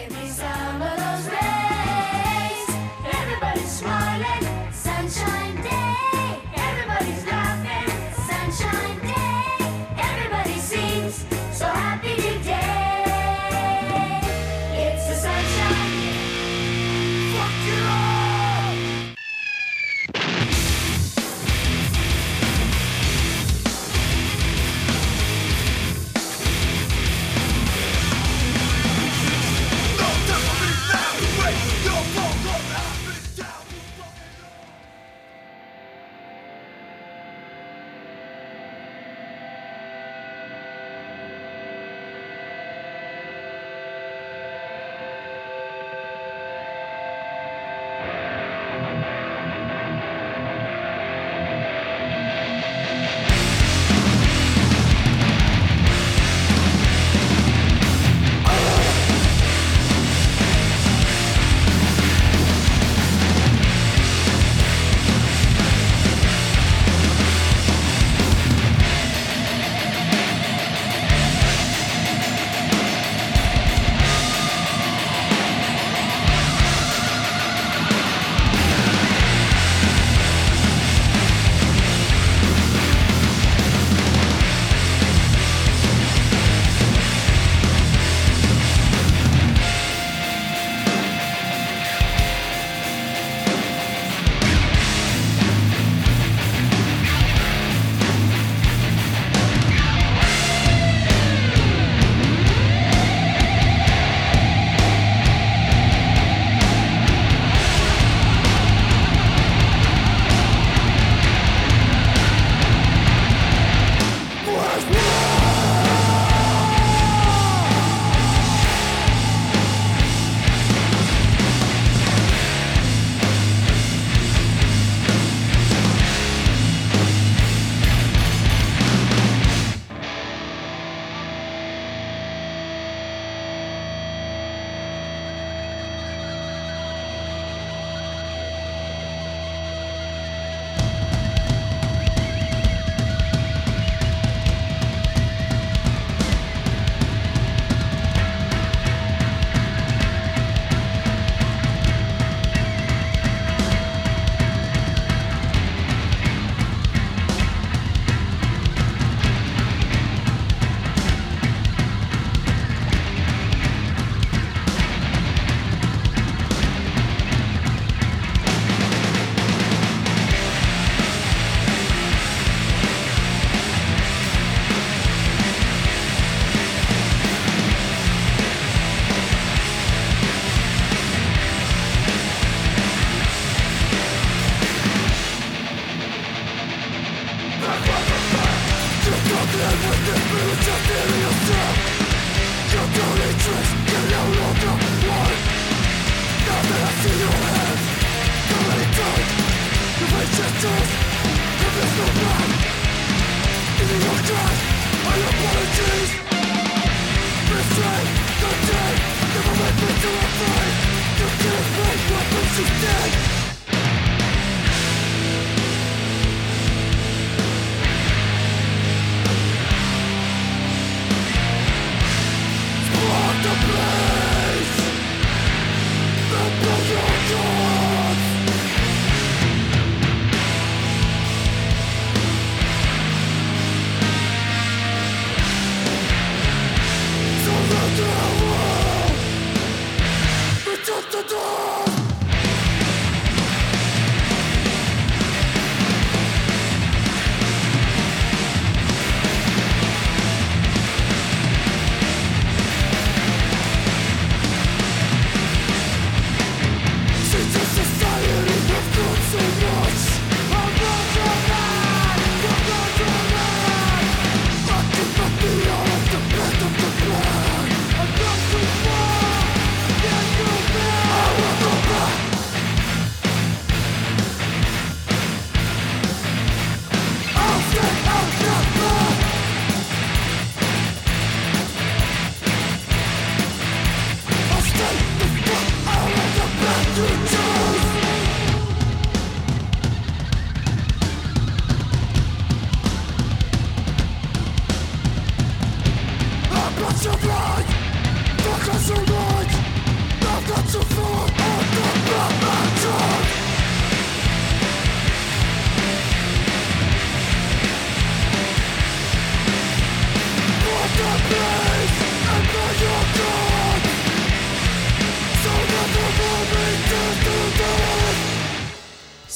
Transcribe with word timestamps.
It 0.00 0.12
means 0.12 0.57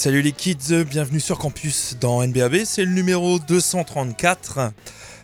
Salut 0.03 0.23
les 0.23 0.33
kids, 0.33 0.83
bienvenue 0.85 1.21
sur 1.21 1.39
campus 1.39 1.97
dans 2.01 2.27
NBAB, 2.27 2.65
c'est 2.65 2.85
le 2.85 2.91
numéro 2.91 3.39
234. 3.39 4.73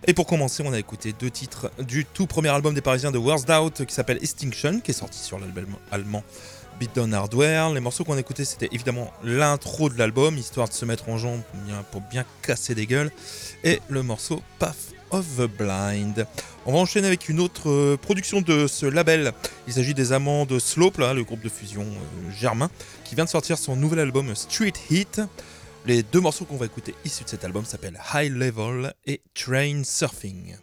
Et 0.06 0.14
pour 0.14 0.24
commencer, 0.24 0.62
on 0.64 0.72
a 0.72 0.78
écouté 0.78 1.12
deux 1.18 1.30
titres 1.30 1.72
du 1.80 2.04
tout 2.04 2.28
premier 2.28 2.50
album 2.50 2.74
des 2.74 2.80
Parisiens 2.80 3.10
de 3.10 3.18
Worst 3.18 3.50
Out 3.50 3.84
qui 3.84 3.92
s'appelle 3.92 4.18
Extinction, 4.22 4.78
qui 4.78 4.92
est 4.92 4.94
sorti 4.94 5.18
sur 5.18 5.40
l'album 5.40 5.74
allemand 5.90 6.22
Beatdown 6.78 7.12
Hardware. 7.12 7.70
Les 7.70 7.80
morceaux 7.80 8.04
qu'on 8.04 8.14
a 8.14 8.20
écoutés, 8.20 8.44
c'était 8.44 8.68
évidemment 8.70 9.12
l'intro 9.24 9.88
de 9.88 9.98
l'album, 9.98 10.38
histoire 10.38 10.68
de 10.68 10.72
se 10.72 10.84
mettre 10.84 11.08
en 11.08 11.18
jambe 11.18 11.40
pour 11.90 12.00
bien 12.02 12.24
casser 12.42 12.76
des 12.76 12.86
gueules, 12.86 13.10
et 13.64 13.80
le 13.88 14.04
morceau 14.04 14.44
Path 14.60 14.94
of 15.10 15.26
the 15.38 15.50
Blind. 15.58 16.24
On 16.66 16.72
va 16.72 16.78
enchaîner 16.78 17.06
avec 17.06 17.28
une 17.28 17.40
autre 17.40 17.70
euh, 17.70 17.96
production 17.96 18.42
de 18.42 18.66
ce 18.66 18.84
label. 18.84 19.32
Il 19.66 19.72
s'agit 19.72 19.94
des 19.94 20.12
Amants 20.12 20.44
de 20.44 20.58
Slope, 20.58 20.98
le 20.98 21.22
groupe 21.22 21.42
de 21.42 21.48
fusion 21.48 21.82
euh, 21.82 22.30
germain, 22.30 22.70
qui 23.08 23.14
vient 23.14 23.24
de 23.24 23.30
sortir 23.30 23.56
son 23.56 23.74
nouvel 23.74 24.00
album 24.00 24.34
Street 24.34 24.74
Heat. 24.90 25.22
Les 25.86 26.02
deux 26.02 26.20
morceaux 26.20 26.44
qu'on 26.44 26.58
va 26.58 26.66
écouter 26.66 26.94
issus 27.06 27.24
de 27.24 27.28
cet 27.30 27.42
album 27.42 27.64
s'appellent 27.64 27.98
High 28.12 28.30
Level 28.30 28.92
et 29.06 29.22
Train 29.32 29.82
Surfing. 29.82 30.56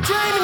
dreaming. 0.00 0.37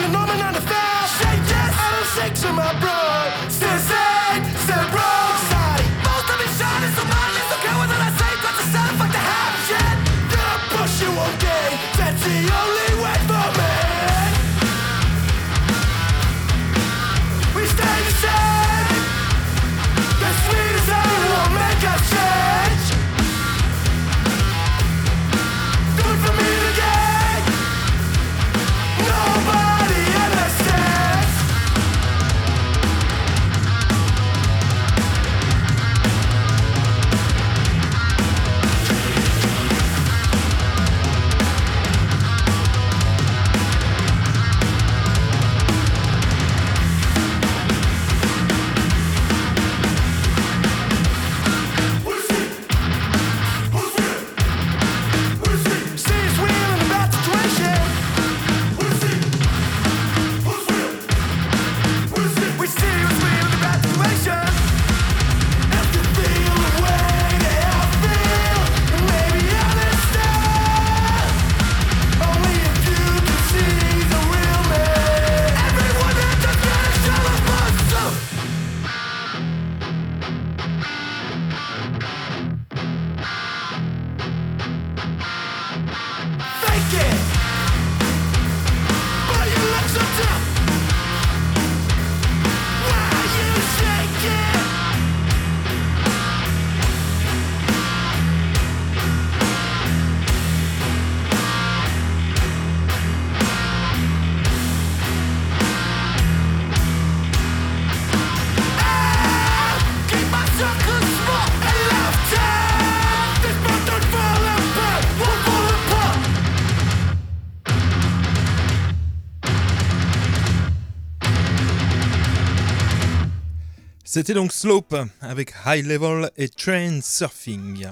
C'était 124.14 124.34
donc 124.34 124.52
Slope 124.52 124.94
avec 125.20 125.52
High 125.66 125.84
Level 125.84 126.30
et 126.36 126.48
Train 126.48 127.00
Surfing. 127.02 127.88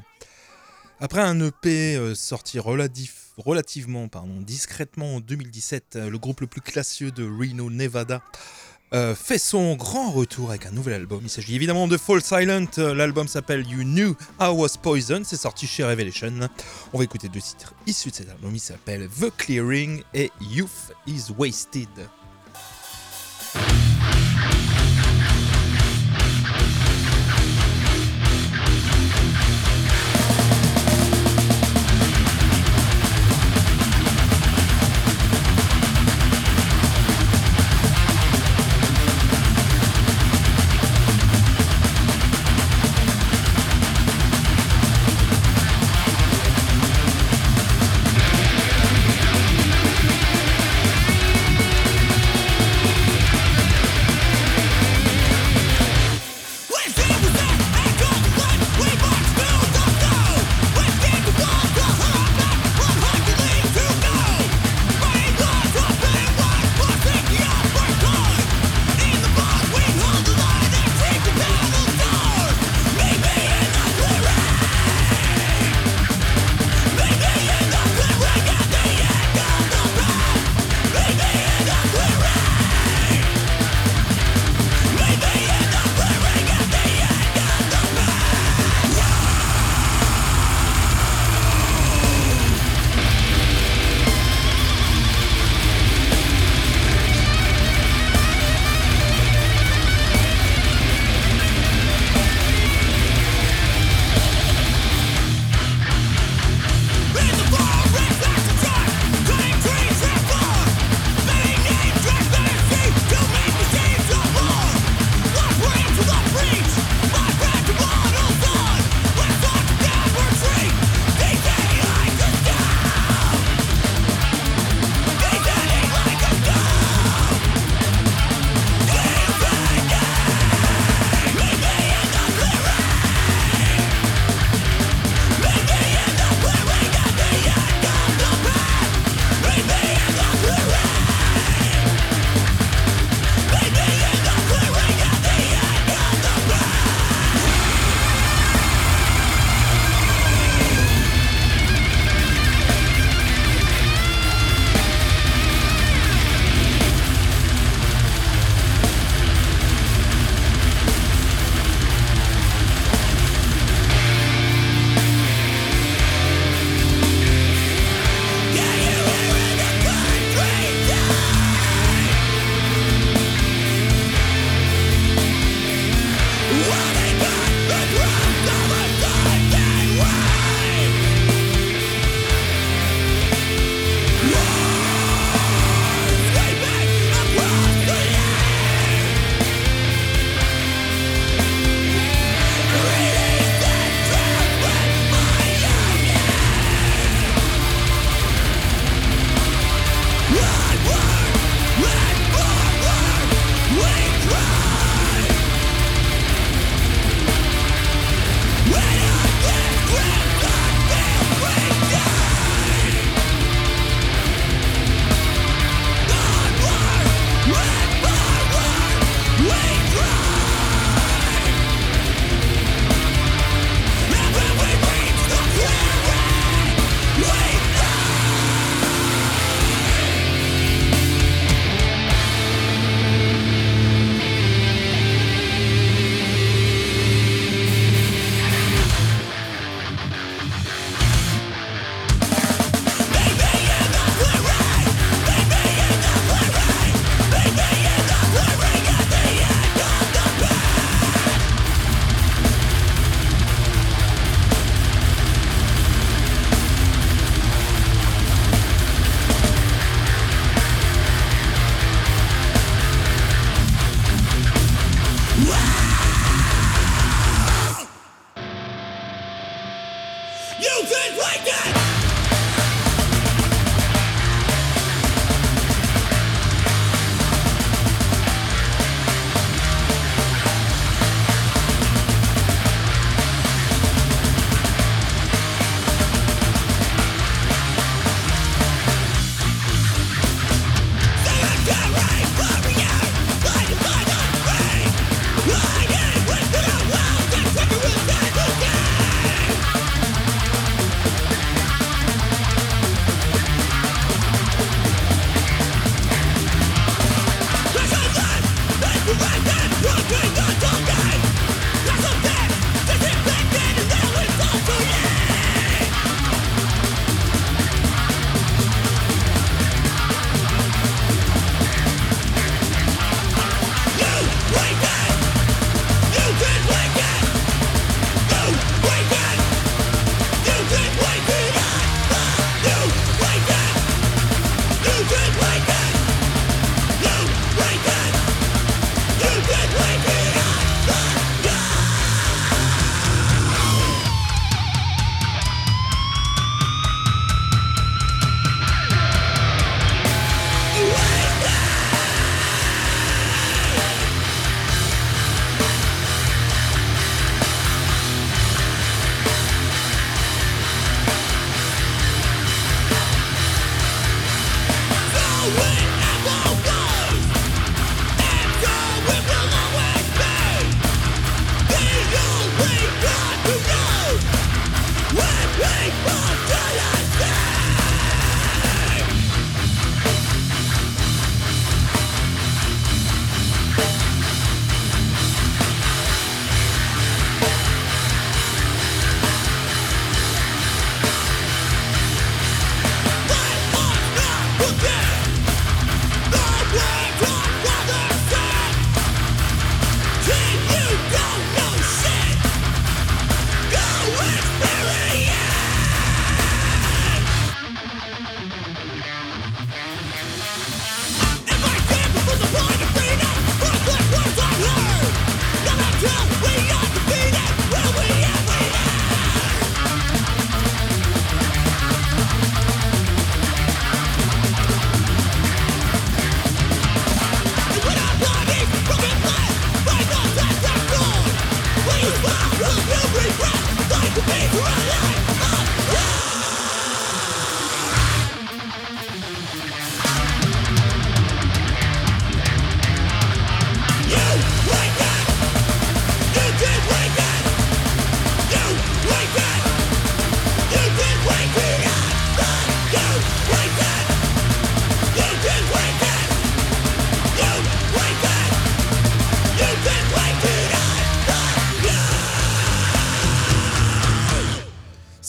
Après 1.00 1.20
un 1.20 1.40
EP 1.40 1.96
euh, 1.96 2.14
sorti 2.14 2.60
relativement 2.60 4.06
pardon, 4.06 4.40
discrètement 4.40 5.16
en 5.16 5.20
2017, 5.20 5.96
euh, 5.96 6.10
le 6.10 6.18
groupe 6.18 6.42
le 6.42 6.46
plus 6.46 6.60
classieux 6.60 7.10
de 7.10 7.24
Reno, 7.24 7.70
Nevada, 7.70 8.22
euh, 8.94 9.16
fait 9.16 9.38
son 9.38 9.74
grand 9.74 10.12
retour 10.12 10.50
avec 10.50 10.66
un 10.66 10.70
nouvel 10.70 10.94
album. 10.94 11.22
Il 11.24 11.28
s'agit 11.28 11.56
évidemment 11.56 11.88
de 11.88 11.96
Fall 11.96 12.22
Silent. 12.22 12.68
L'album 12.76 13.26
s'appelle 13.26 13.66
You 13.66 13.82
Knew 13.82 14.14
I 14.40 14.46
Was 14.46 14.76
Poison. 14.80 15.22
C'est 15.24 15.34
sorti 15.34 15.66
chez 15.66 15.82
Revelation. 15.82 16.32
On 16.92 16.98
va 16.98 17.02
écouter 17.02 17.30
deux 17.30 17.40
titres 17.40 17.74
issus 17.88 18.10
de 18.10 18.14
cet 18.14 18.30
album. 18.30 18.54
Il 18.54 18.60
s'appelle 18.60 19.08
The 19.08 19.36
Clearing 19.36 20.04
et 20.14 20.30
Youth 20.40 20.92
is 21.04 21.32
Wasted. 21.36 21.88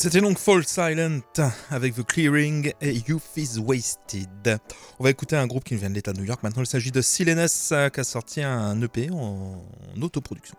C'était 0.03 0.19
donc 0.19 0.37
Fall 0.37 0.65
Silent 0.67 1.21
avec 1.69 1.95
The 1.95 2.03
Clearing 2.05 2.73
et 2.81 2.91
Youth 3.07 3.23
is 3.37 3.57
Wasted. 3.57 4.59
On 4.99 5.03
va 5.05 5.09
écouter 5.09 5.37
un 5.37 5.47
groupe 5.47 5.63
qui 5.63 5.75
vient 5.75 5.89
de 5.89 5.95
l'État 5.95 6.11
de 6.11 6.19
New 6.19 6.25
York. 6.25 6.43
Maintenant, 6.43 6.61
il 6.61 6.67
s'agit 6.67 6.91
de 6.91 7.01
Silenus 7.01 7.73
qui 7.93 7.99
a 8.01 8.03
sorti 8.03 8.41
un 8.41 8.81
EP 8.81 9.09
en, 9.11 9.63
autoproduction. 10.01 10.57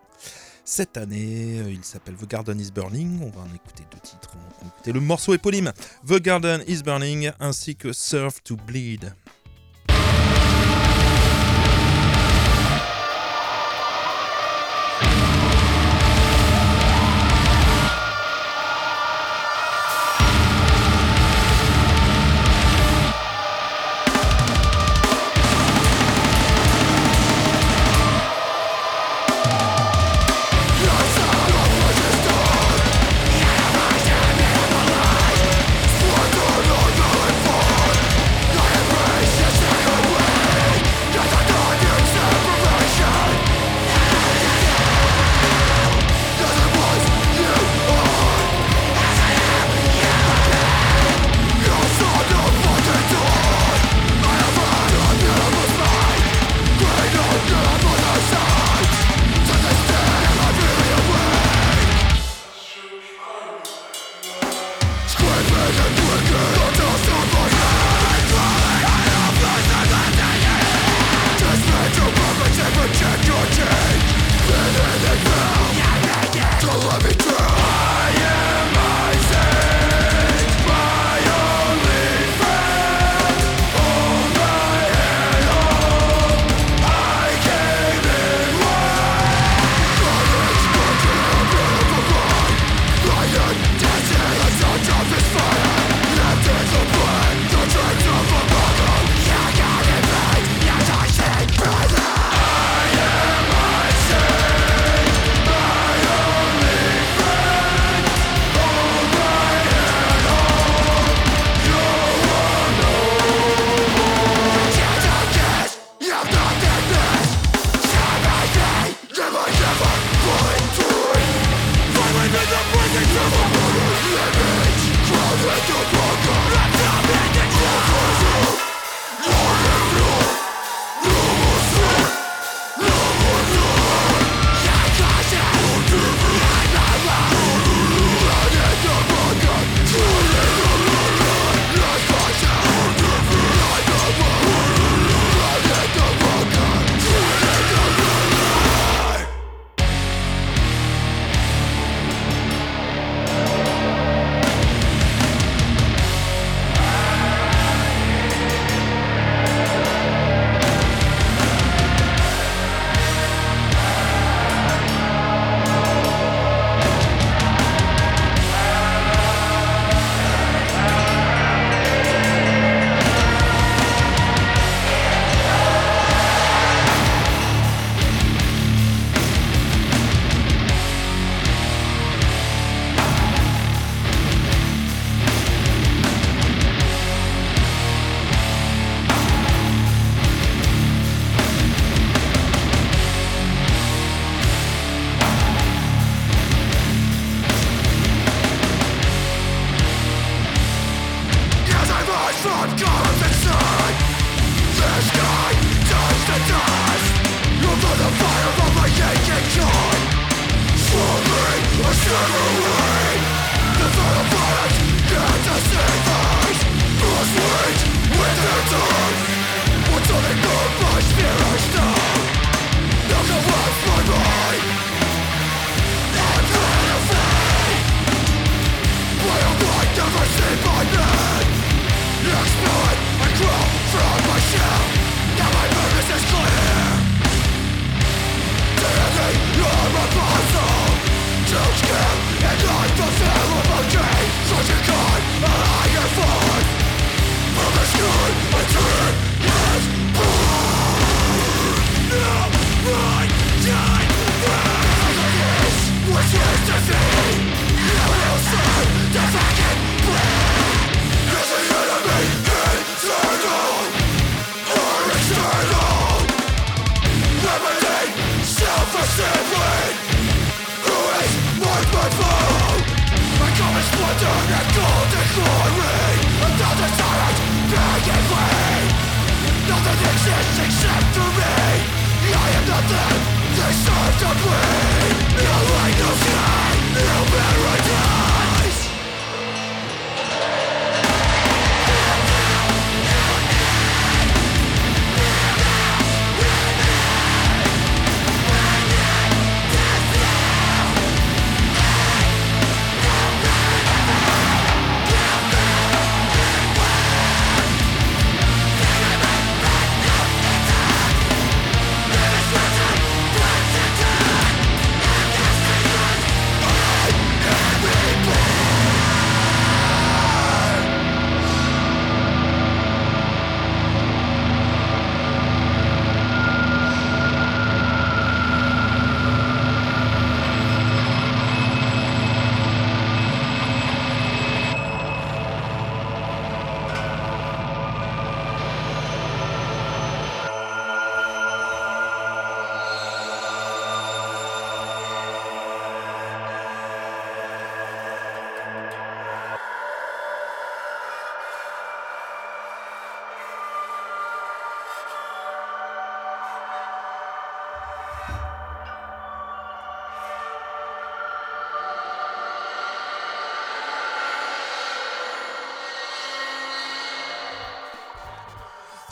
Cette 0.63 0.97
année, 0.97 1.61
il 1.69 1.83
s'appelle 1.83 2.15
The 2.15 2.27
Garden 2.27 2.59
is 2.59 2.71
Burning. 2.71 3.21
On 3.21 3.29
va 3.29 3.41
en 3.41 3.53
écouter 3.53 3.83
deux 3.91 3.99
titres. 3.99 4.31
On 4.33 4.65
va 4.65 4.71
écouter 4.73 4.91
le 4.91 4.99
morceau 4.99 5.35
éponyme 5.35 5.71
The 6.07 6.19
Garden 6.19 6.63
is 6.67 6.81
Burning 6.81 7.31
ainsi 7.39 7.75
que 7.75 7.93
Serve 7.93 8.41
to 8.41 8.55
Bleed. 8.55 9.13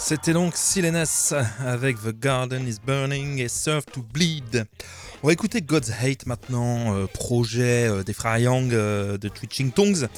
C'était 0.06 0.34
donc 0.34 0.58
Silenas 0.58 1.34
avec 1.66 1.96
The 1.96 2.10
Garden 2.10 2.68
is 2.68 2.76
Burning 2.86 3.40
et 3.40 3.48
Serve 3.48 3.86
to 3.86 4.02
Bleed. 4.02 4.66
On 5.24 5.28
va 5.28 5.34
écouter 5.34 5.62
God's 5.62 5.92
Hate 5.92 6.26
maintenant, 6.26 6.94
euh, 6.94 7.08
projet 7.08 7.88
euh, 7.88 8.04
des 8.04 8.12
frères 8.12 8.38
Young 8.38 8.74
euh, 8.74 9.18
de 9.18 9.30
Twitching 9.30 9.72
Tongues. 9.72 10.10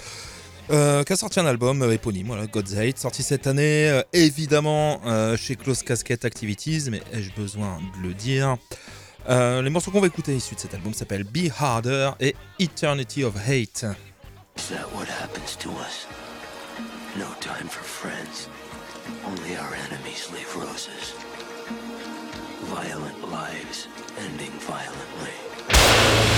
qui 0.69 0.73
a 0.73 1.15
sorti 1.15 1.39
un 1.39 1.45
album 1.45 1.83
éponyme, 1.91 2.25
voilà, 2.25 2.47
God's 2.47 2.75
Hate, 2.75 2.97
sorti 2.97 3.21
cette 3.21 3.45
année, 3.45 4.01
évidemment 4.11 5.01
chez 5.37 5.55
Close 5.55 5.83
Casket 5.83 6.25
Activities, 6.25 6.89
mais 6.89 7.03
ai-je 7.13 7.31
besoin 7.33 7.77
de 7.95 8.07
le 8.07 8.15
dire? 8.15 8.57
Les 9.29 9.69
morceaux 9.69 9.91
qu'on 9.91 10.01
va 10.01 10.07
écouter 10.07 10.35
issus 10.35 10.55
de 10.55 10.61
cet 10.61 10.73
album 10.73 10.95
s'appellent 10.95 11.25
Be 11.25 11.51
Harder 11.59 12.09
et 12.19 12.35
Eternity 12.57 13.23
of 13.23 13.35
Hate. 13.37 13.85
Is 14.57 14.69
that 14.69 14.87
what 14.95 15.05
happens 15.21 15.55
to 15.59 15.69
us? 15.69 16.07
No 17.15 17.27
time 17.39 17.69
for 17.69 17.83
friends. 17.83 18.49
Only 19.25 19.55
our 19.57 19.73
enemies 19.75 20.31
leave 20.31 20.55
roses. 20.55 21.13
Violent 22.65 23.29
lives 23.29 23.87
ending 24.17 24.51
violently. 24.51 26.34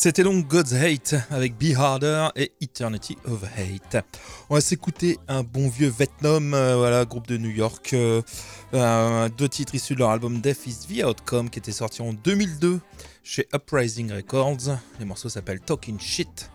C'était 0.00 0.22
donc 0.22 0.46
God's 0.46 0.74
Hate 0.74 1.16
avec 1.28 1.58
Be 1.58 1.76
Harder 1.76 2.28
et 2.36 2.52
Eternity 2.60 3.18
of 3.24 3.42
Hate. 3.42 4.04
On 4.48 4.54
va 4.54 4.60
s'écouter 4.60 5.18
un 5.26 5.42
bon 5.42 5.68
vieux 5.68 5.88
Vietnam, 5.88 6.54
euh, 6.54 6.76
voilà, 6.76 7.04
groupe 7.04 7.26
de 7.26 7.36
New 7.36 7.50
York, 7.50 7.94
euh, 7.94 9.28
deux 9.36 9.48
titres 9.48 9.74
issus 9.74 9.94
de 9.94 9.98
leur 9.98 10.10
album 10.10 10.40
Death 10.40 10.68
is 10.68 10.86
the 10.86 11.04
Outcome 11.04 11.50
qui 11.50 11.58
était 11.58 11.72
sorti 11.72 12.00
en 12.00 12.12
2002 12.12 12.78
chez 13.24 13.48
Uprising 13.52 14.12
Records. 14.12 14.78
Les 15.00 15.04
morceaux 15.04 15.30
s'appellent 15.30 15.58
Talking 15.58 15.98
Shit 15.98 16.48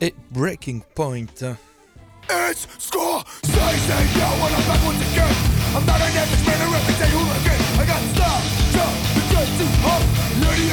et 0.00 0.12
Breaking 0.32 0.80
Point. 0.96 1.54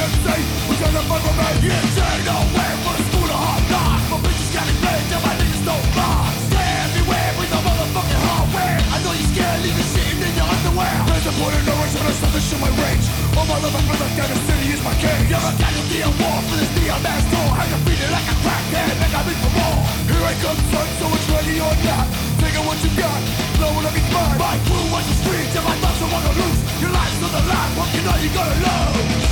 Lady 0.00 0.48
we're 0.64 0.80
gonna 0.80 1.04
fuck 1.12 1.20
with 1.20 1.36
me. 1.36 1.48
You 1.60 1.76
ain't 1.76 1.92
saying 1.92 2.24
no 2.24 2.40
way 2.56 2.72
for 2.80 2.92
the 2.96 3.04
school 3.04 3.28
of 3.28 3.36
hard 3.36 3.64
knocks. 3.68 4.08
My 4.08 4.16
bitches 4.24 4.48
got 4.48 4.64
it 4.64 4.78
played 4.80 5.04
till 5.12 5.20
my 5.20 5.34
niggas 5.36 5.60
don't 5.68 5.88
lie. 5.92 6.32
Stay 6.48 6.68
everywhere 6.88 7.30
with 7.36 7.50
the 7.52 7.60
motherfucking 7.60 8.22
hardware. 8.24 8.80
I 8.80 8.96
know 9.04 9.12
you're 9.12 9.28
scared, 9.28 9.60
leave 9.60 9.76
shit 9.92 10.16
in 10.24 10.32
your 10.40 10.48
underwear. 10.48 10.96
There's 11.04 11.28
a 11.28 11.32
no 11.36 11.46
return, 11.52 12.06
I 12.08 12.12
stop 12.16 12.32
this 12.32 12.48
shit 12.48 12.60
my 12.64 12.72
range. 12.80 13.04
All 13.36 13.44
my 13.44 13.60
I 13.60 13.68
feel 13.76 14.00
like 14.00 14.16
that 14.16 14.32
city 14.48 14.72
is 14.72 14.80
my 14.80 14.96
cage. 15.04 15.28
You're 15.28 15.36
a 15.36 15.52
casualty 15.60 16.00
of 16.00 16.16
war 16.16 16.38
for 16.48 16.56
this 16.56 16.72
neon 16.80 17.00
mask 17.04 17.28
door. 17.28 17.50
You 17.60 17.78
feeling 17.84 18.12
like 18.16 18.24
a 18.24 18.36
crackhead, 18.40 18.96
I'm 19.04 19.28
in 19.28 19.36
for 19.36 19.52
more. 19.52 19.84
Here 20.08 20.24
I 20.24 20.34
come, 20.40 20.60
so 20.96 21.06
it's 21.12 21.28
ready 21.28 21.60
or 21.60 21.76
not 21.84 22.08
Taking 22.40 22.64
what 22.64 22.80
you 22.80 22.90
got, 22.96 23.20
blowing 23.60 23.84
up 23.84 23.94
your 23.94 24.08
mind 24.16 24.40
My 24.40 24.56
crew 24.64 24.84
was 24.88 25.04
the 25.06 25.16
streets 25.22 25.54
and 25.56 25.64
my 25.64 25.76
thoughts 25.76 26.02
are 26.02 26.10
wanna 26.12 26.32
lose 26.40 26.60
Your 26.80 26.90
life's 26.90 27.20
on 27.20 27.32
the 27.36 27.42
line, 27.52 27.72
what 27.76 27.88
you 27.94 28.02
know 28.02 28.16
you're 28.16 28.34
gonna 28.34 28.58
lose 28.64 29.29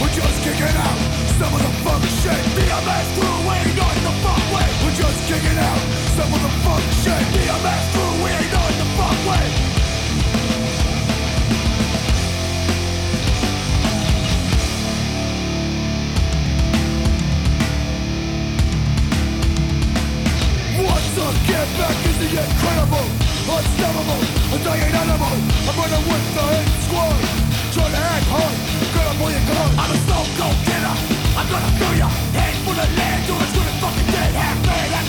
we're 0.00 0.14
just 0.14 0.42
kicking 0.46 0.76
out? 0.78 0.98
Some 1.38 1.52
of 1.54 1.60
the 1.60 1.72
fucking 1.82 2.14
shit. 2.22 2.42
DMX 2.54 3.04
threw 3.18 3.34
away, 3.42 3.62
not 3.74 3.96
the 4.06 4.14
fuck 4.22 4.44
way. 4.54 4.68
We're 4.86 4.94
just 4.94 5.20
kicking 5.26 5.58
out? 5.58 5.82
Some 6.14 6.30
of 6.32 6.40
the 6.40 6.52
fucking 6.62 6.96
shit. 7.02 7.22
DMX 7.34 7.80
threw 7.92 8.08
away, 8.22 8.38
not 8.54 8.72
the 8.78 8.86
fuck 8.94 9.18
way. 9.26 9.44
What's 20.86 21.18
up, 21.18 21.34
get 21.50 21.66
back 21.78 21.96
the 22.18 22.26
incredible 22.26 23.06
Unstoppable, 23.48 24.22
a 24.52 24.64
dying 24.64 24.94
animal. 24.94 25.34
I'm 25.66 25.76
running 25.78 26.04
with 26.06 26.34
the 26.34 26.42
hit 26.52 26.68
squad 26.84 27.48
Trying 27.72 27.92
to 27.92 27.98
act 27.98 28.26
hard 28.26 28.77
girl, 28.94 29.68
I'm 29.76 29.90
a 29.90 29.98
stone 30.06 30.30
cold 30.38 30.58
killer 30.64 30.96
I'm 31.36 31.46
gonna 31.50 31.72
kill 31.78 31.94
ya 31.98 32.08
Head 32.36 32.54
full 32.64 32.78
of 32.78 32.90
lead 32.98 33.20
You're 33.28 33.42
as 33.42 33.52
good 33.52 33.68
as 33.68 33.76
fucking 33.82 34.08
dead 34.14 34.32
Half 34.32 34.58
man, 34.64 34.88
half 34.96 35.08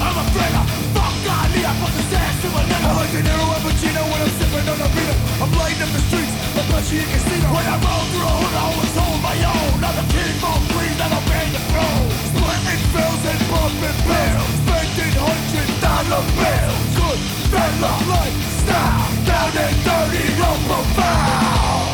I'm 0.00 0.16
a 0.16 0.24
thriller 0.32 0.64
Fuck 0.96 1.14
Ali, 1.28 1.60
I 1.60 1.72
fucking 1.80 2.06
stand 2.10 2.34
to 2.40 2.48
my 2.50 2.62
nigga 2.66 2.88
I 2.88 2.92
like 2.98 3.12
De 3.14 3.20
Niro 3.22 3.46
and 3.52 3.64
When 4.10 4.20
I'm 4.24 4.32
sipping 4.38 4.66
on 4.70 4.80
a 4.80 4.88
beater 4.96 5.18
I'm 5.42 5.52
lighting 5.60 5.82
up 5.84 5.90
the 5.94 6.02
streets 6.08 6.34
My 6.56 6.62
punchy 6.70 6.96
in 6.98 7.08
casino 7.10 7.48
When 7.54 7.66
I 7.68 7.76
roll 7.78 8.04
through 8.10 8.26
a 8.26 8.34
all 8.34 8.76
I 8.80 9.10
my 9.20 9.36
own 9.44 9.78
I'm 9.84 9.94
the 10.00 10.06
king 10.10 10.34
of 10.40 10.46
all 10.48 10.60
queens 10.72 10.98
That 10.98 11.12
obey 11.14 11.46
the 11.52 11.62
throne 11.70 12.08
Splitting 12.32 12.84
bills 12.90 13.22
and 13.30 13.42
bumping 13.50 13.98
bills 14.08 14.52
Spending 14.64 15.14
dollar 15.84 16.24
bills 16.38 16.88
Good 16.96 17.20
fella 17.52 17.92
lifestyle 18.08 19.08
Down 19.28 19.52
and 19.62 19.78
dirty, 19.84 20.24
low 20.40 20.56
profile 20.66 21.89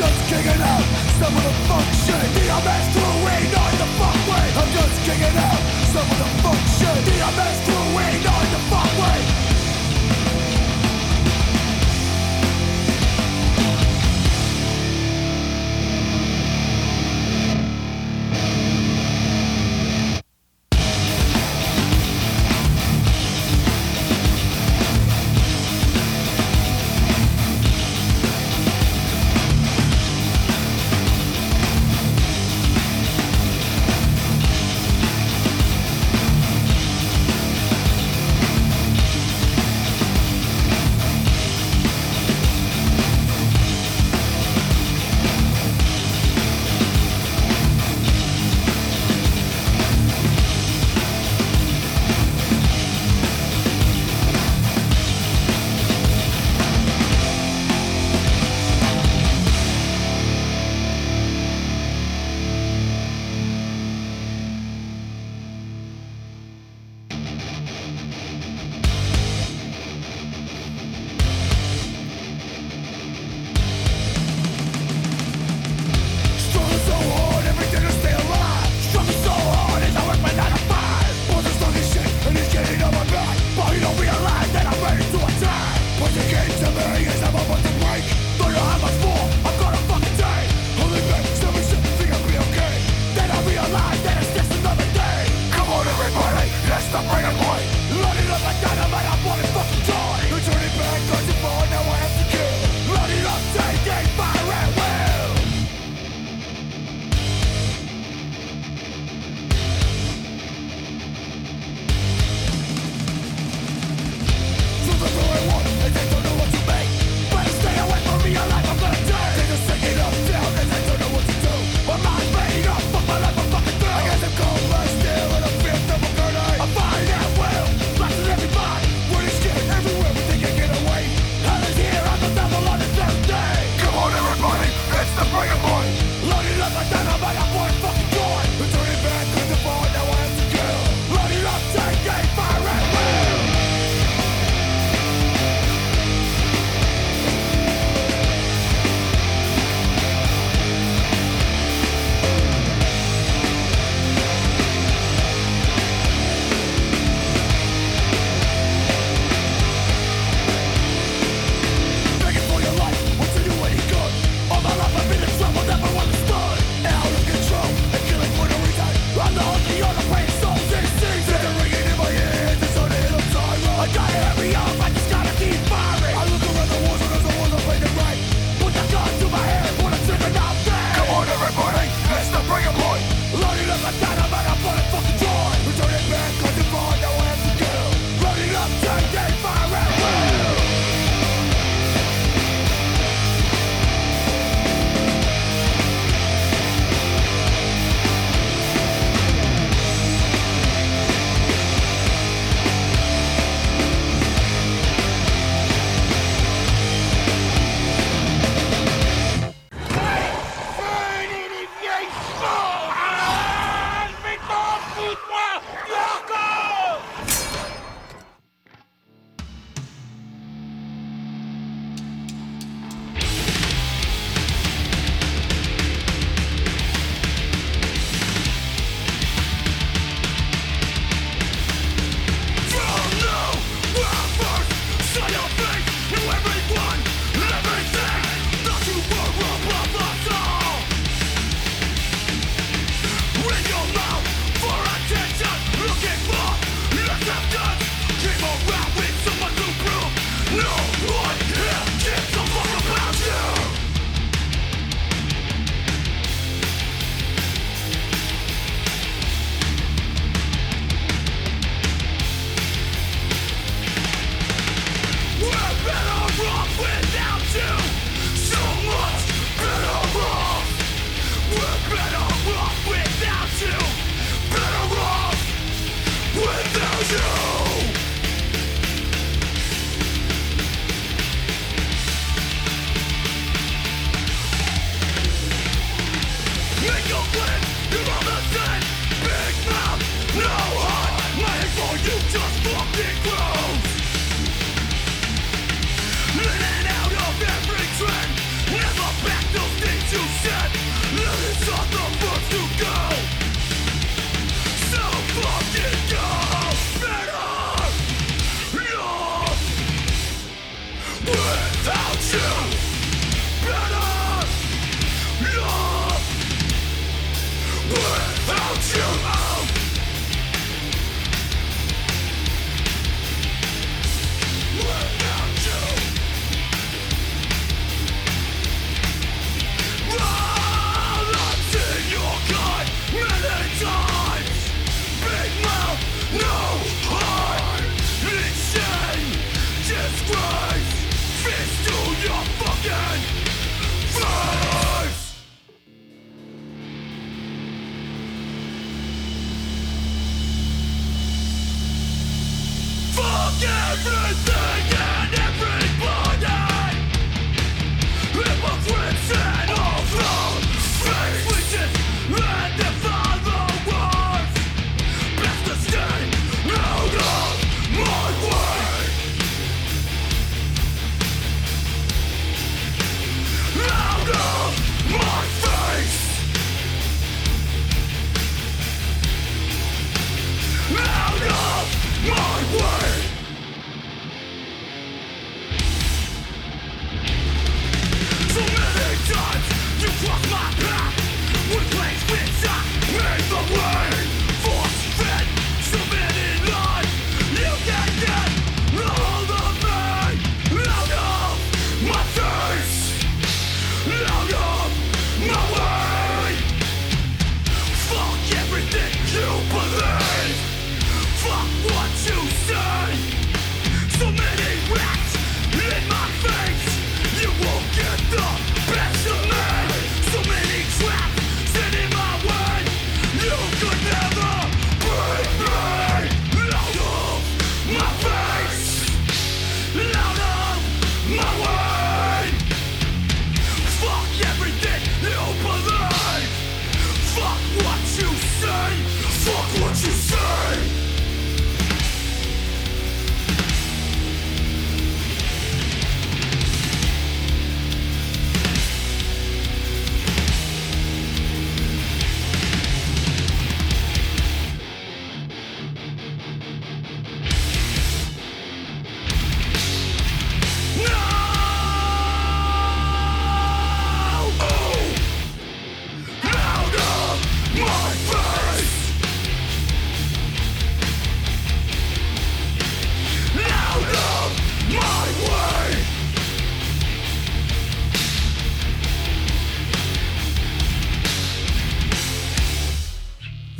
just 0.00 0.20
kicking 0.32 0.62
out 0.62 0.84
some 1.20 1.36
of 1.36 1.44
the 1.44 1.54
fuck 1.68 1.84
shit. 2.04 2.24
DMS 2.32 2.86
crew, 2.92 3.16
we 3.20 3.36
know 3.52 3.68
the 3.76 3.88
fuck 4.00 4.16
way. 4.30 4.46
I'm 4.56 4.70
just 4.72 4.96
kicking 5.04 5.36
out 5.36 5.60
some 5.92 6.08
of 6.08 6.18
the 6.22 6.28
fuck 6.40 6.60
shit. 6.76 6.98
DMS 7.04 7.56
crew, 7.66 7.84
we 7.96 8.06
know 8.24 8.40
the 8.54 8.60
fuck 8.72 8.90
way. 8.96 9.29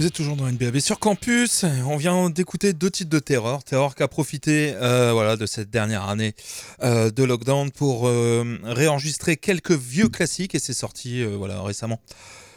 Toujours 0.09 0.37
dans 0.37 0.51
NBAB 0.51 0.79
sur 0.79 0.99
campus. 0.99 1.67
On 1.85 1.99
vient 1.99 2.31
d'écouter 2.31 2.73
deux 2.73 2.91
titres 2.91 3.11
de 3.11 3.19
Terror. 3.19 3.63
Terror 3.63 3.95
qui 3.95 4.03
a 4.03 4.09
profité 4.09 4.73
euh, 4.77 5.13
voilà, 5.13 5.37
de 5.37 5.45
cette 5.45 5.69
dernière 5.69 6.09
année 6.09 6.35
euh, 6.83 7.11
de 7.11 7.23
lockdown 7.23 7.71
pour 7.71 8.09
euh, 8.09 8.59
réenregistrer 8.65 9.37
quelques 9.37 9.73
vieux 9.73 10.09
classiques 10.09 10.55
et 10.55 10.59
c'est 10.59 10.73
sorti 10.73 11.23
voilà, 11.25 11.61
récemment 11.61 12.01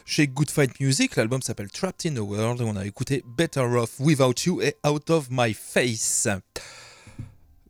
chez 0.06 0.28
Good 0.28 0.52
Fight 0.52 0.80
Music. 0.80 1.18
L'album 1.18 1.42
s'appelle 1.42 1.70
Trapped 1.70 2.10
in 2.10 2.16
the 2.16 2.26
World. 2.26 2.62
On 2.62 2.78
a 2.78 2.86
écouté 2.86 3.26
Better 3.26 3.62
Off 3.62 4.00
Without 4.00 4.36
You 4.46 4.62
et 4.62 4.78
Out 4.88 5.10
of 5.10 5.28
My 5.30 5.54
Face. 5.54 6.30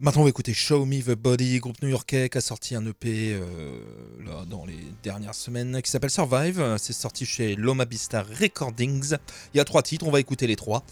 Maintenant, 0.04 0.24
on 0.24 0.26
va 0.26 0.32
écouter 0.32 0.54
Show 0.54 0.84
Me 0.86 1.02
the 1.02 1.16
Body, 1.16 1.60
groupe 1.60 1.82
new-yorkais 1.82 2.28
qui 2.28 2.38
a 2.38 2.42
sorti 2.42 2.76
un 2.76 2.86
EP 2.86 3.36
euh, 3.36 3.80
là, 4.26 4.44
dans 4.44 4.66
les 4.66 4.78
dernières 5.02 5.34
semaines 5.34 5.82
qui 5.82 5.90
s'appelle 5.90 6.10
Survive. 6.10 6.76
C'est 6.78 6.92
sorti 6.92 7.26
chez 7.26 7.56
Loma 7.56 7.86
Vista 7.86 8.22
Recordings. 8.22 9.16
Il 9.54 9.60
y 9.60 9.62
a 9.62 9.64
trois 9.64 9.82
titres, 9.82 10.06
on 10.06 10.12
va 10.12 10.20
écouter 10.20 10.46
les 10.46 10.58
trois. 10.58 10.84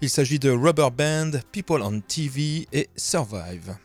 Il 0.00 0.10
s'agit 0.10 0.40
de 0.40 0.50
Rubber 0.50 0.88
Band, 0.90 1.30
People 1.52 1.80
on 1.80 2.00
TV 2.00 2.66
et 2.72 2.88
Survive. 2.96 3.76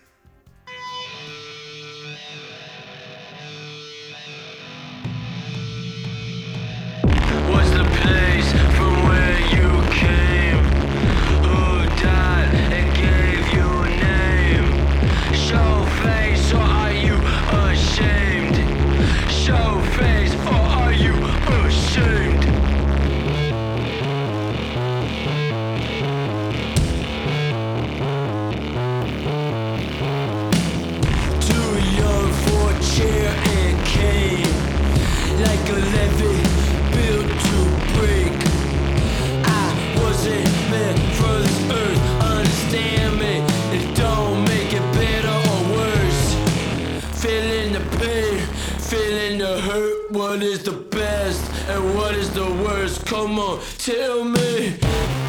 What 50.11 50.43
is 50.43 50.61
the 50.63 50.73
best 50.73 51.41
and 51.69 51.95
what 51.95 52.13
is 52.15 52.29
the 52.31 52.43
worst? 52.43 53.05
Come 53.05 53.39
on, 53.39 53.61
tell 53.77 54.25
me. 54.25 54.75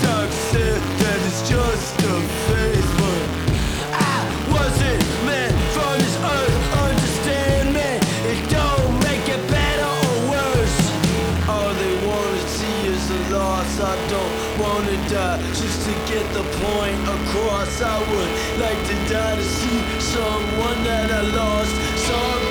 Doc 0.02 0.28
said 0.50 0.82
that 0.98 1.18
it's 1.22 1.48
just 1.48 2.02
a 2.02 2.18
phase, 2.50 2.90
but 2.98 3.22
I 3.94 4.26
wasn't 4.50 5.06
meant 5.22 5.54
for 5.70 5.92
this 6.02 6.16
earth. 6.18 6.58
Understand 6.82 7.74
me, 7.78 7.90
it 8.26 8.42
don't 8.50 8.98
make 9.06 9.22
it 9.30 9.42
better 9.54 9.86
or 9.86 10.18
worse. 10.34 10.78
All 11.46 11.70
they 11.78 11.94
wanna 12.02 12.42
see 12.50 12.78
is 12.90 13.06
a 13.06 13.38
loss. 13.38 13.78
I 13.78 13.94
don't 14.10 14.34
wanna 14.58 14.98
die 15.06 15.38
just 15.54 15.78
to 15.86 15.92
get 16.10 16.26
the 16.34 16.42
point 16.58 16.98
across. 17.06 17.80
I 17.82 17.98
would 18.10 18.32
like 18.58 18.82
to 18.90 18.96
die 19.06 19.36
to 19.36 19.46
see 19.46 19.78
someone 20.00 20.82
that 20.82 21.08
I 21.12 21.22
lost. 21.38 21.70
Sorry. 22.02 22.41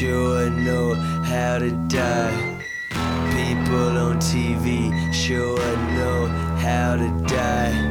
sure 0.00 0.48
know 0.48 0.94
how 0.94 1.58
to 1.58 1.70
die. 1.88 2.58
People 2.88 3.98
on 3.98 4.16
TV 4.18 4.90
sure 5.12 5.58
know 5.94 6.26
how 6.56 6.96
to 6.96 7.08
die. 7.26 7.89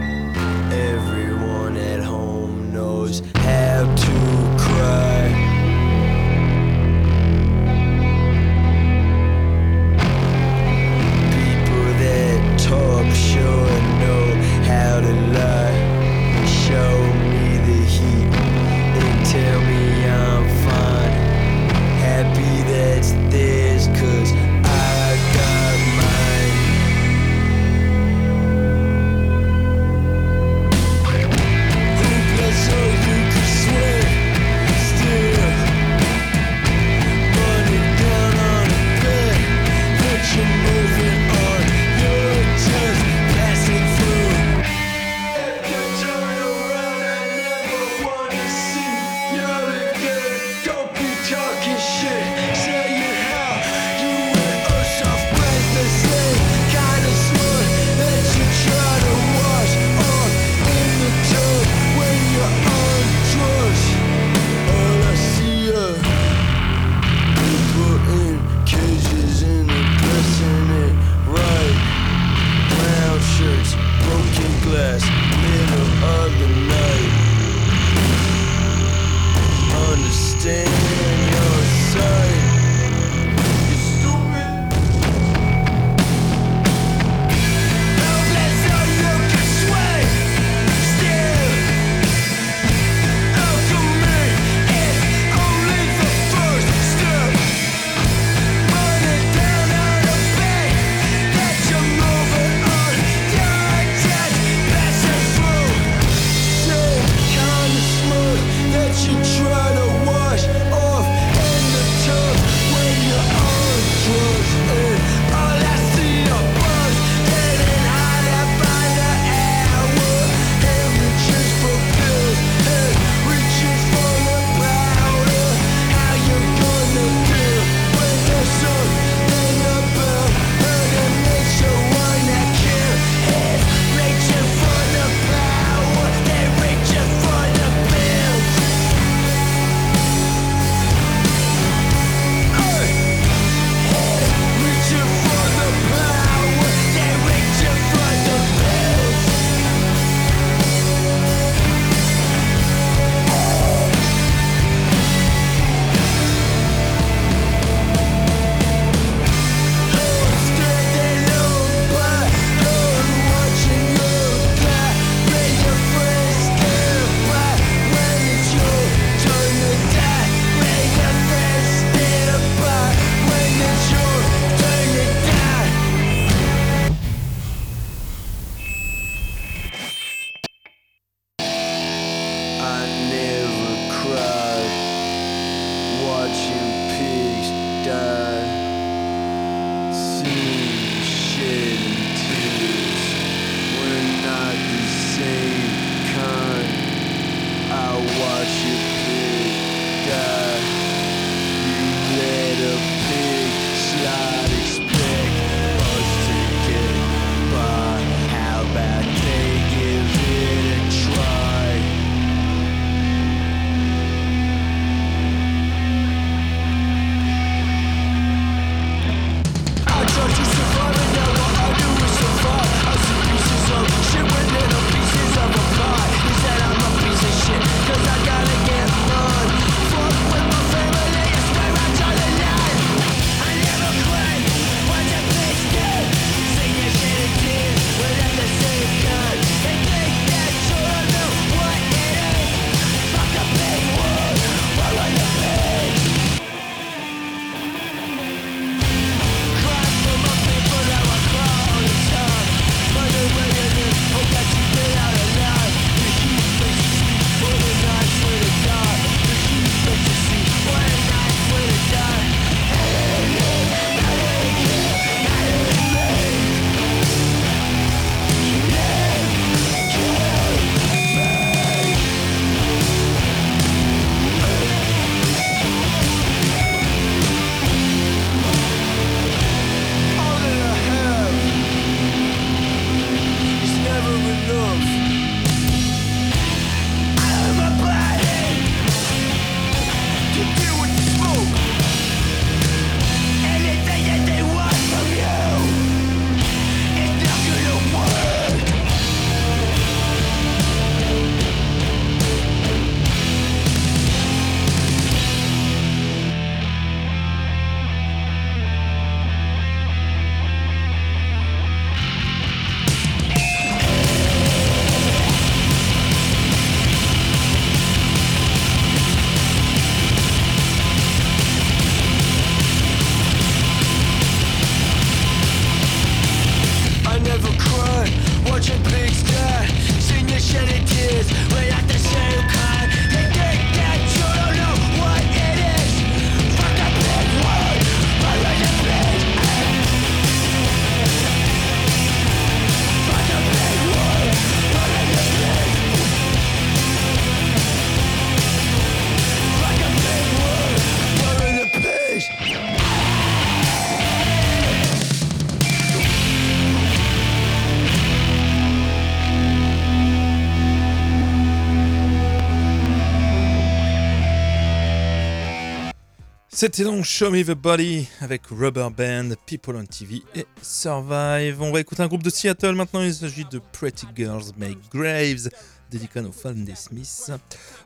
C'était 366.59 366.83
donc 366.83 367.05
Show 367.05 367.31
Me 367.31 367.41
the 367.41 367.51
Body 367.51 368.05
avec 368.19 368.41
Rubber 368.47 368.89
Band, 368.89 369.29
People 369.45 369.77
on 369.77 369.85
TV 369.85 370.21
et 370.35 370.45
Survive. 370.61 371.61
On 371.61 371.71
va 371.71 371.79
écouter 371.79 372.03
un 372.03 372.07
groupe 372.07 372.21
de 372.21 372.29
Seattle 372.29 372.73
maintenant. 372.73 373.01
Il 373.01 373.13
s'agit 373.13 373.45
de 373.45 373.61
Pretty 373.71 374.05
Girls 374.13 374.43
Make 374.57 374.77
Graves, 374.91 375.47
dédicat 375.89 376.21
aux 376.21 376.33
fans 376.33 376.51
des 376.51 376.75
Smiths. 376.75 377.31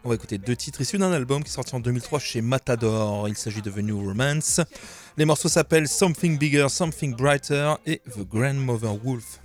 On 0.04 0.10
va 0.10 0.16
écouter 0.16 0.40
deux 0.40 0.56
titres 0.56 0.82
issus 0.82 0.98
d'un 0.98 1.12
album 1.12 1.44
qui 1.44 1.52
est 1.52 1.54
sorti 1.54 1.76
en 1.76 1.82
2003 1.82 2.18
chez 2.18 2.42
Matador. 2.42 3.30
Il 3.30 3.38
s'agit 3.38 3.62
de 3.62 3.70
The 3.70 3.78
New 3.78 4.08
Romance. 4.08 4.60
Les 5.18 5.26
morceaux 5.26 5.50
s'appellent 5.50 5.88
Something 5.88 6.40
Bigger, 6.40 6.66
Something 6.68 7.16
Brighter 7.16 7.76
et 7.86 8.02
The 8.18 8.28
Grandmother 8.28 8.96
Wolf. 9.04 9.43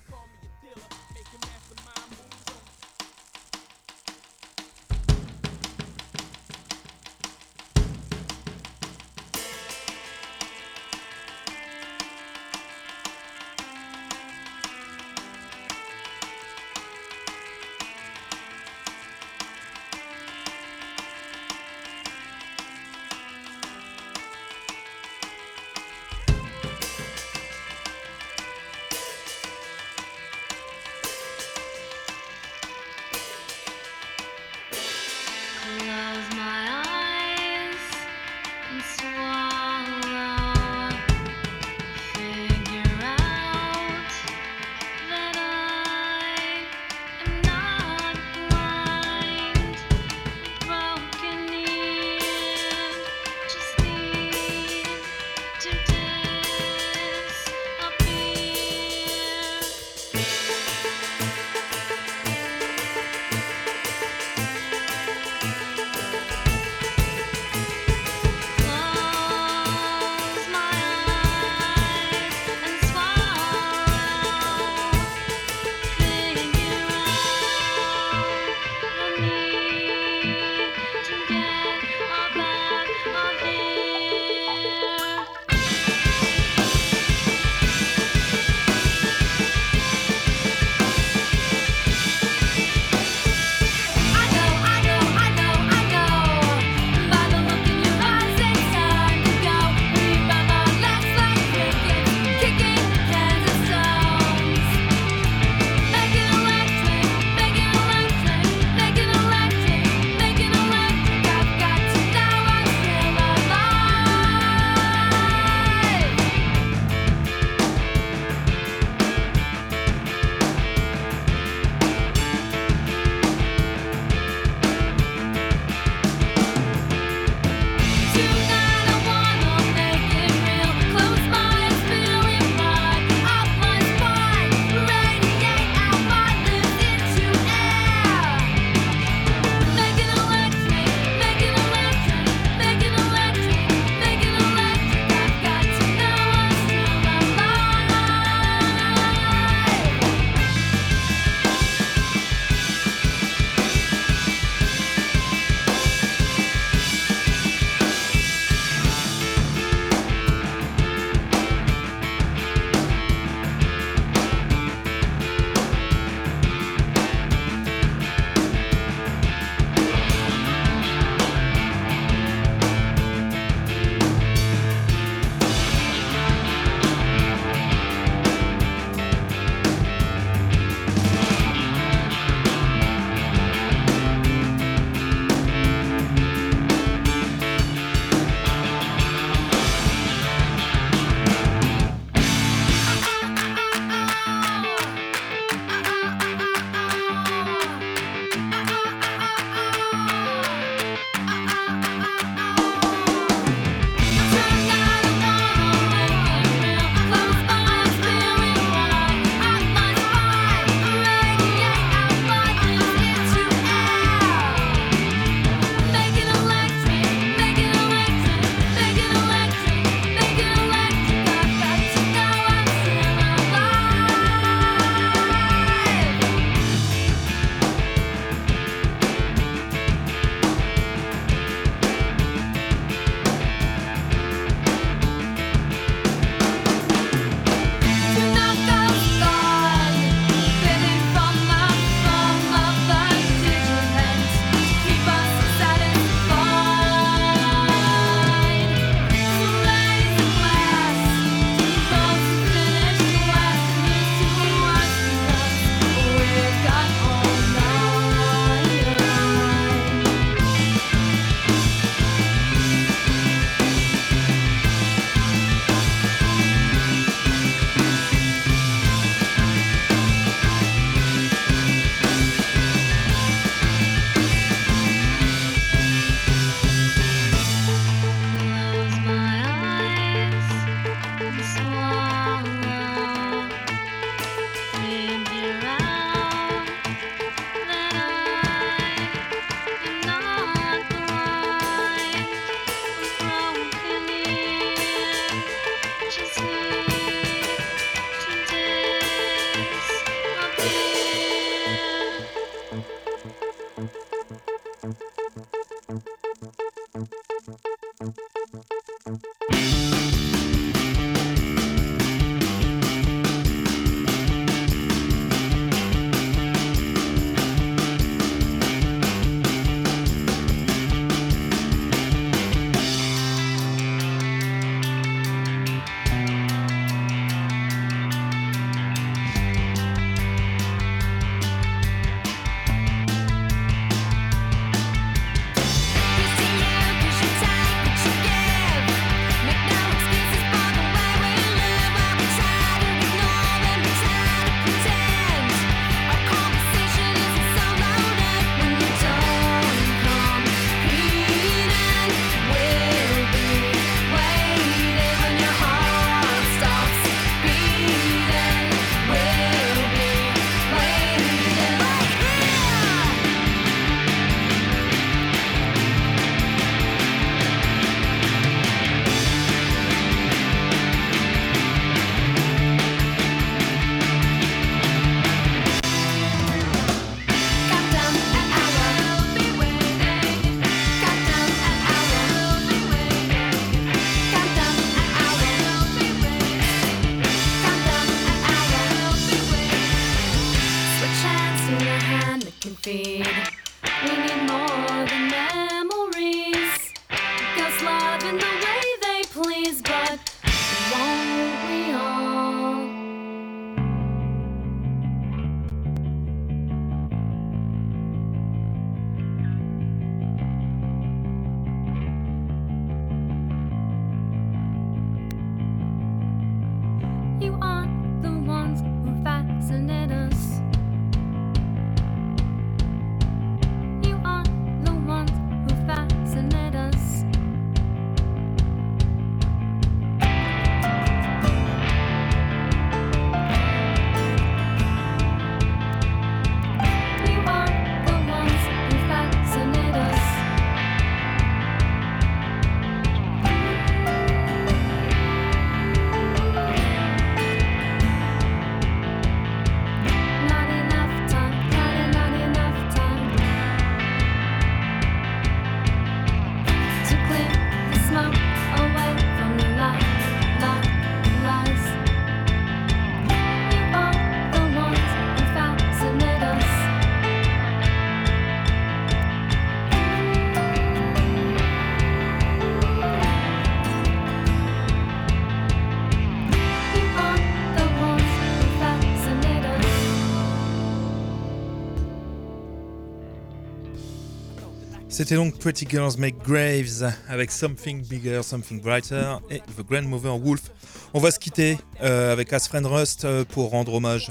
C'était 485.19 485.35
donc 485.35 485.59
Pretty 485.59 485.85
Girls 485.91 486.13
Make 486.17 486.39
Graves 486.45 487.13
avec 487.29 487.51
Something 487.51 488.07
Bigger, 488.07 488.41
Something 488.45 488.81
Brighter 488.81 489.39
et 489.51 489.59
The 489.77 489.85
Grandmother 489.85 490.39
Wolf. 490.39 490.71
On 491.13 491.19
va 491.19 491.33
se 491.33 491.41
quitter 491.41 491.77
euh, 492.01 492.33
avec 492.33 492.53
As 492.53 492.69
Friend 492.69 492.87
Rust 492.87 493.25
euh, 493.25 493.45
pour 493.45 493.71
rendre 493.71 493.95
hommage 493.95 494.31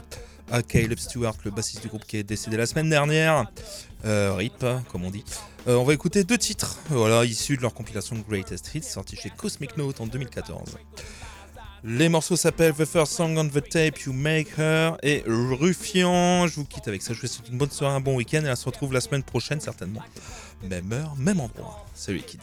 à 0.50 0.62
Caleb 0.62 0.98
Stewart, 0.98 1.36
le 1.44 1.52
bassiste 1.52 1.82
du 1.82 1.90
groupe 1.90 2.06
qui 2.06 2.16
est 2.16 2.24
décédé 2.24 2.56
la 2.56 2.66
semaine 2.66 2.90
dernière. 2.90 3.52
Euh, 4.06 4.34
RIP, 4.34 4.64
comme 4.90 5.04
on 5.04 5.12
dit. 5.12 5.26
on 5.66 5.84
va 5.84 5.94
écouter 5.94 6.24
deux 6.24 6.38
titres, 6.38 6.78
voilà, 6.88 7.26
issus 7.26 7.58
de 7.58 7.64
leur 7.64 7.74
compilation 7.74 8.16
Greatest 8.26 8.74
Hits, 8.74 8.84
sortie 8.84 9.18
chez 9.18 9.30
Cosmic 9.30 9.76
Note 9.76 10.00
en 10.00 10.08
2014. 10.08 10.78
Les 11.90 12.10
morceaux 12.10 12.36
s'appellent 12.36 12.74
The 12.74 12.84
First 12.84 13.14
Song 13.14 13.38
on 13.38 13.48
the 13.48 13.64
Tape 13.64 14.00
You 14.02 14.12
Make 14.12 14.50
Her 14.58 14.98
et 15.04 15.24
Ruffian. 15.26 16.46
Je 16.46 16.56
vous 16.56 16.66
quitte 16.66 16.90
avec 16.90 17.02
ça. 17.02 17.14
Je 17.14 17.22
vous 17.22 17.28
souhaite 17.28 17.48
une 17.48 17.58
bonne 17.58 17.72
soirée, 17.72 17.96
un 17.96 18.02
bon 18.02 18.16
week-end 18.16 18.44
et 18.44 18.52
on 18.52 18.56
se 18.58 18.66
retrouve 18.66 18.92
la 18.92 19.00
semaine 19.00 19.24
prochaine 19.24 19.62
certainement. 19.62 20.02
Même 20.70 20.92
heure, 20.92 21.16
même 21.16 21.40
endroit. 21.40 21.86
Salut 21.96 22.18
les 22.18 22.24
kids. 22.24 22.40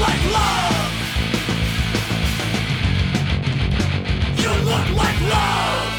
like 0.00 0.22
love. 0.32 0.92
You 4.42 4.52
look 4.68 4.88
like 5.00 5.20
love. 5.34 5.92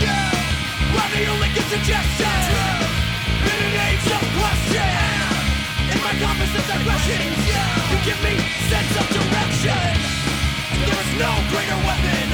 Yeah, 0.00 0.94
only 1.28 1.50
an 1.72 1.82
question, 4.38 4.88
yeah. 4.88 5.92
in 5.92 5.98
my 6.00 6.14
yeah. 7.52 7.90
you 7.90 7.98
give 8.08 8.20
me 8.24 8.34
sense 8.72 8.94
of 9.00 9.06
direction. 9.12 9.84
There 10.80 11.00
is 11.04 11.10
no 11.20 11.30
greater 11.52 11.80
weapon 11.84 12.28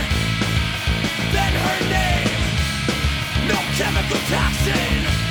than 1.35 1.53
her 1.67 1.81
name. 1.91 2.41
No 3.51 3.59
chemical 3.75 4.21
toxin. 4.31 5.26